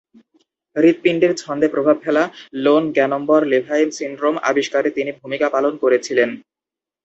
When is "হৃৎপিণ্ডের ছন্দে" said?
0.75-1.67